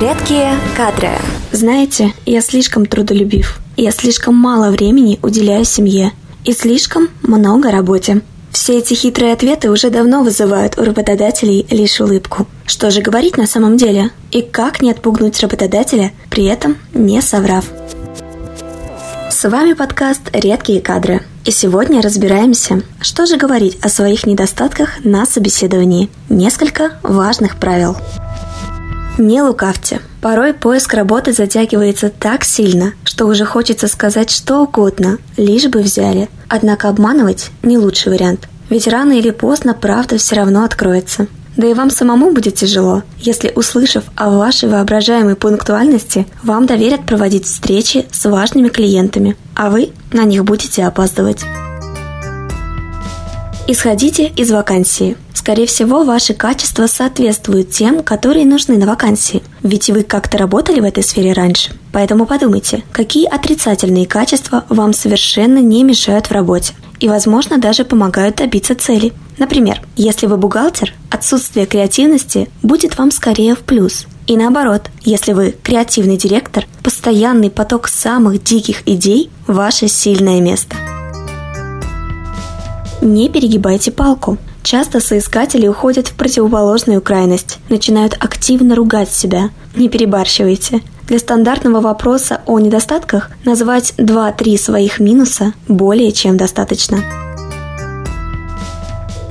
Редкие 0.00 0.54
кадры. 0.78 1.10
Знаете, 1.52 2.14
я 2.24 2.40
слишком 2.40 2.86
трудолюбив. 2.86 3.60
Я 3.76 3.90
слишком 3.90 4.34
мало 4.34 4.70
времени 4.70 5.18
уделяю 5.20 5.66
семье. 5.66 6.12
И 6.46 6.54
слишком 6.54 7.10
много 7.20 7.70
работе. 7.70 8.22
Все 8.50 8.78
эти 8.78 8.94
хитрые 8.94 9.34
ответы 9.34 9.70
уже 9.70 9.90
давно 9.90 10.22
вызывают 10.22 10.78
у 10.78 10.84
работодателей 10.84 11.66
лишь 11.68 12.00
улыбку. 12.00 12.46
Что 12.64 12.90
же 12.90 13.02
говорить 13.02 13.36
на 13.36 13.46
самом 13.46 13.76
деле? 13.76 14.08
И 14.30 14.40
как 14.40 14.80
не 14.80 14.90
отпугнуть 14.90 15.38
работодателя, 15.40 16.12
при 16.30 16.46
этом 16.46 16.78
не 16.94 17.20
соврав? 17.20 17.66
С 19.30 19.46
вами 19.46 19.74
подкаст 19.74 20.30
«Редкие 20.32 20.80
кадры». 20.80 21.20
И 21.44 21.50
сегодня 21.50 22.00
разбираемся, 22.00 22.82
что 23.02 23.26
же 23.26 23.36
говорить 23.36 23.78
о 23.82 23.90
своих 23.90 24.26
недостатках 24.26 25.04
на 25.04 25.26
собеседовании. 25.26 26.08
Несколько 26.30 26.92
важных 27.02 27.58
правил. 27.58 27.98
Не 29.20 29.42
лукавьте. 29.42 30.00
Порой 30.22 30.54
поиск 30.54 30.94
работы 30.94 31.34
затягивается 31.34 32.08
так 32.08 32.42
сильно, 32.42 32.94
что 33.04 33.26
уже 33.26 33.44
хочется 33.44 33.86
сказать 33.86 34.30
что 34.30 34.62
угодно, 34.62 35.18
лишь 35.36 35.66
бы 35.66 35.82
взяли. 35.82 36.30
Однако 36.48 36.88
обманывать 36.88 37.50
не 37.62 37.76
лучший 37.76 38.12
вариант. 38.12 38.48
Ведь 38.70 38.88
рано 38.88 39.12
или 39.12 39.28
поздно 39.28 39.74
правда 39.74 40.16
все 40.16 40.36
равно 40.36 40.64
откроется. 40.64 41.26
Да 41.58 41.66
и 41.66 41.74
вам 41.74 41.90
самому 41.90 42.32
будет 42.32 42.54
тяжело, 42.54 43.02
если, 43.18 43.52
услышав 43.54 44.04
о 44.16 44.30
вашей 44.30 44.70
воображаемой 44.70 45.36
пунктуальности, 45.36 46.26
вам 46.42 46.64
доверят 46.64 47.04
проводить 47.04 47.44
встречи 47.44 48.06
с 48.10 48.24
важными 48.24 48.68
клиентами, 48.68 49.36
а 49.54 49.68
вы 49.68 49.90
на 50.14 50.24
них 50.24 50.46
будете 50.46 50.86
опаздывать. 50.86 51.42
Исходите 53.68 54.28
из 54.28 54.50
вакансии. 54.50 55.18
Скорее 55.40 55.66
всего, 55.66 56.04
ваши 56.04 56.34
качества 56.34 56.86
соответствуют 56.86 57.70
тем, 57.70 58.02
которые 58.02 58.44
нужны 58.44 58.76
на 58.76 58.84
вакансии. 58.84 59.42
Ведь 59.62 59.88
вы 59.88 60.02
как-то 60.02 60.36
работали 60.36 60.80
в 60.80 60.84
этой 60.84 61.02
сфере 61.02 61.32
раньше. 61.32 61.70
Поэтому 61.94 62.26
подумайте, 62.26 62.84
какие 62.92 63.24
отрицательные 63.26 64.06
качества 64.06 64.66
вам 64.68 64.92
совершенно 64.92 65.56
не 65.56 65.82
мешают 65.82 66.26
в 66.26 66.32
работе 66.32 66.74
и, 66.98 67.08
возможно, 67.08 67.56
даже 67.56 67.86
помогают 67.86 68.36
добиться 68.36 68.74
цели. 68.74 69.14
Например, 69.38 69.80
если 69.96 70.26
вы 70.26 70.36
бухгалтер, 70.36 70.92
отсутствие 71.08 71.64
креативности 71.64 72.50
будет 72.62 72.98
вам 72.98 73.10
скорее 73.10 73.54
в 73.54 73.60
плюс. 73.60 74.04
И 74.26 74.36
наоборот, 74.36 74.90
если 75.06 75.32
вы 75.32 75.56
креативный 75.62 76.18
директор, 76.18 76.66
постоянный 76.82 77.48
поток 77.48 77.88
самых 77.88 78.44
диких 78.44 78.86
идей– 78.86 79.30
ваше 79.46 79.88
сильное 79.88 80.42
место. 80.42 80.76
Не 83.00 83.30
перегибайте 83.30 83.90
палку. 83.90 84.36
Часто 84.62 85.00
соискатели 85.00 85.66
уходят 85.66 86.08
в 86.08 86.14
противоположную 86.14 87.00
крайность, 87.00 87.58
начинают 87.68 88.14
активно 88.20 88.74
ругать 88.74 89.12
себя. 89.12 89.50
Не 89.74 89.88
перебарщивайте. 89.88 90.82
Для 91.08 91.18
стандартного 91.18 91.80
вопроса 91.80 92.40
о 92.46 92.58
недостатках 92.60 93.30
назвать 93.44 93.94
2-3 93.96 94.58
своих 94.58 95.00
минуса 95.00 95.54
более 95.66 96.12
чем 96.12 96.36
достаточно. 96.36 97.02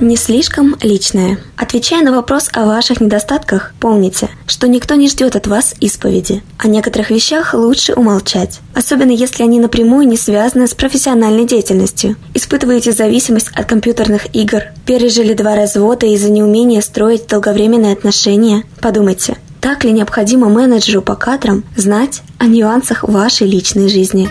Не 0.00 0.16
слишком 0.16 0.76
личное. 0.80 1.38
Отвечая 1.58 2.02
на 2.02 2.12
вопрос 2.12 2.48
о 2.54 2.64
ваших 2.64 3.02
недостатках, 3.02 3.74
помните, 3.78 4.30
что 4.46 4.66
никто 4.66 4.94
не 4.94 5.08
ждет 5.08 5.36
от 5.36 5.46
вас 5.46 5.74
исповеди. 5.78 6.42
О 6.56 6.68
некоторых 6.68 7.10
вещах 7.10 7.52
лучше 7.52 7.92
умолчать, 7.92 8.60
особенно 8.74 9.10
если 9.10 9.42
они 9.42 9.60
напрямую 9.60 10.08
не 10.08 10.16
связаны 10.16 10.68
с 10.68 10.74
профессиональной 10.74 11.44
деятельностью. 11.44 12.16
Испытываете 12.32 12.92
зависимость 12.92 13.48
от 13.48 13.66
компьютерных 13.66 14.34
игр, 14.34 14.62
пережили 14.86 15.34
два 15.34 15.54
развода 15.54 16.06
из-за 16.06 16.30
неумения 16.30 16.80
строить 16.80 17.26
долговременные 17.26 17.92
отношения. 17.92 18.64
Подумайте, 18.80 19.36
так 19.60 19.84
ли 19.84 19.92
необходимо 19.92 20.48
менеджеру 20.48 21.02
по 21.02 21.14
кадрам 21.14 21.62
знать 21.76 22.22
о 22.38 22.46
нюансах 22.46 23.04
вашей 23.04 23.46
личной 23.46 23.90
жизни? 23.90 24.30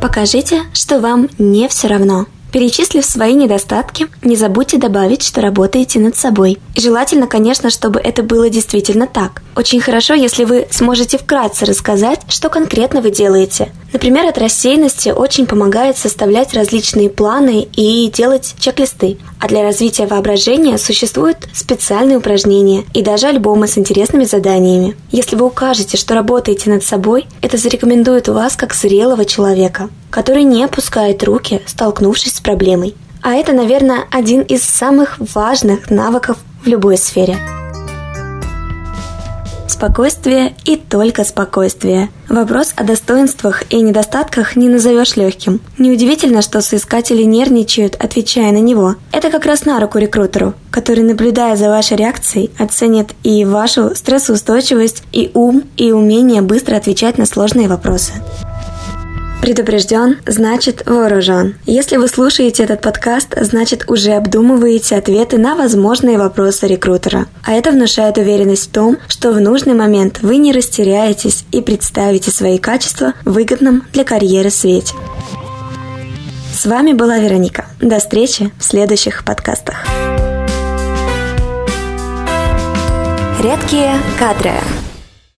Покажите, 0.00 0.62
что 0.72 1.00
вам 1.00 1.28
не 1.38 1.66
все 1.66 1.88
равно. 1.88 2.26
Перечислив 2.52 3.04
свои 3.04 3.32
недостатки, 3.32 4.08
не 4.22 4.36
забудьте 4.36 4.76
добавить, 4.76 5.22
что 5.22 5.40
работаете 5.40 5.98
над 5.98 6.16
собой. 6.16 6.58
Желательно, 6.76 7.26
конечно, 7.26 7.70
чтобы 7.70 7.98
это 7.98 8.22
было 8.22 8.50
действительно 8.50 9.06
так. 9.06 9.42
Очень 9.56 9.80
хорошо, 9.80 10.12
если 10.12 10.44
вы 10.44 10.68
сможете 10.70 11.16
вкратце 11.16 11.64
рассказать, 11.64 12.20
что 12.28 12.50
конкретно 12.50 13.00
вы 13.00 13.10
делаете. 13.10 13.72
Например, 13.92 14.26
от 14.26 14.38
рассеянности 14.38 15.10
очень 15.10 15.46
помогает 15.46 15.98
составлять 15.98 16.54
различные 16.54 17.10
планы 17.10 17.68
и 17.74 18.10
делать 18.10 18.54
чек-листы. 18.58 19.18
А 19.38 19.48
для 19.48 19.62
развития 19.62 20.06
воображения 20.06 20.78
существуют 20.78 21.48
специальные 21.52 22.18
упражнения 22.18 22.84
и 22.94 23.02
даже 23.02 23.26
альбомы 23.26 23.66
с 23.68 23.76
интересными 23.76 24.24
заданиями. 24.24 24.96
Если 25.10 25.36
вы 25.36 25.46
укажете, 25.46 25.96
что 25.96 26.14
работаете 26.14 26.70
над 26.70 26.84
собой, 26.84 27.26
это 27.42 27.56
зарекомендует 27.56 28.28
вас 28.28 28.56
как 28.56 28.74
зрелого 28.74 29.24
человека, 29.24 29.90
который 30.10 30.44
не 30.44 30.64
опускает 30.64 31.22
руки, 31.22 31.60
столкнувшись 31.66 32.36
с 32.36 32.40
проблемой. 32.40 32.94
А 33.20 33.34
это, 33.34 33.52
наверное, 33.52 34.04
один 34.10 34.40
из 34.40 34.62
самых 34.62 35.16
важных 35.18 35.90
навыков 35.90 36.38
в 36.64 36.66
любой 36.66 36.96
сфере. 36.96 37.36
Спокойствие 39.82 40.54
и 40.64 40.76
только 40.76 41.24
спокойствие. 41.24 42.08
Вопрос 42.28 42.72
о 42.76 42.84
достоинствах 42.84 43.64
и 43.68 43.80
недостатках 43.80 44.54
не 44.54 44.68
назовешь 44.68 45.16
легким. 45.16 45.60
Неудивительно, 45.76 46.40
что 46.40 46.60
соискатели 46.60 47.24
нервничают, 47.24 47.96
отвечая 47.96 48.52
на 48.52 48.58
него. 48.58 48.94
Это 49.10 49.28
как 49.28 49.44
раз 49.44 49.64
на 49.64 49.80
руку 49.80 49.98
рекрутеру, 49.98 50.54
который, 50.70 51.02
наблюдая 51.02 51.56
за 51.56 51.68
вашей 51.68 51.96
реакцией, 51.96 52.52
оценит 52.60 53.10
и 53.24 53.44
вашу 53.44 53.96
стрессоустойчивость, 53.96 55.02
и 55.10 55.32
ум, 55.34 55.64
и 55.76 55.90
умение 55.90 56.42
быстро 56.42 56.76
отвечать 56.76 57.18
на 57.18 57.26
сложные 57.26 57.66
вопросы. 57.66 58.12
Предупрежден, 59.42 60.18
значит 60.24 60.86
вооружен. 60.86 61.56
Если 61.66 61.96
вы 61.96 62.06
слушаете 62.06 62.62
этот 62.62 62.80
подкаст, 62.80 63.34
значит 63.36 63.90
уже 63.90 64.12
обдумываете 64.12 64.94
ответы 64.94 65.36
на 65.36 65.56
возможные 65.56 66.16
вопросы 66.16 66.68
рекрутера. 66.68 67.26
А 67.44 67.52
это 67.52 67.72
внушает 67.72 68.18
уверенность 68.18 68.68
в 68.68 68.72
том, 68.72 68.98
что 69.08 69.32
в 69.32 69.40
нужный 69.40 69.74
момент 69.74 70.20
вы 70.22 70.36
не 70.36 70.52
растеряетесь 70.52 71.44
и 71.50 71.60
представите 71.60 72.30
свои 72.30 72.58
качества 72.58 73.14
в 73.24 73.32
выгодном 73.32 73.82
для 73.92 74.04
карьеры 74.04 74.50
свете. 74.50 74.94
С 76.54 76.64
вами 76.64 76.92
была 76.92 77.18
Вероника. 77.18 77.66
До 77.80 77.98
встречи 77.98 78.52
в 78.60 78.64
следующих 78.64 79.24
подкастах. 79.24 79.84
Редкие 83.42 83.94
кадры. 84.20 84.52